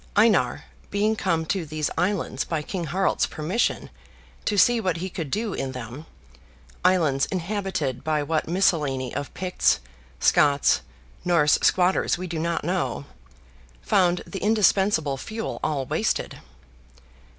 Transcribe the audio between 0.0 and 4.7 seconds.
Einar, being come to these islands by King Harald's permission, to